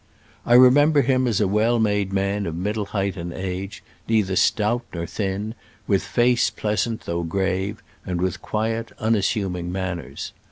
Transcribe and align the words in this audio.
I 0.47 0.55
remember 0.55 1.03
him 1.03 1.27
as 1.27 1.39
a 1.39 1.47
well 1.47 1.77
made 1.77 2.11
man 2.11 2.47
of 2.47 2.55
middle 2.55 2.85
height 2.85 3.15
and 3.15 3.31
age, 3.31 3.83
neither 4.07 4.35
stout 4.35 4.83
nor 4.95 5.05
thin, 5.05 5.53
with 5.85 6.01
face 6.01 6.49
pleasant 6.49 7.01
though 7.01 7.21
grave, 7.21 7.83
and 8.03 8.19
with 8.19 8.41
quiet, 8.41 8.91
unassuming 8.97 9.71
manners. 9.71 10.33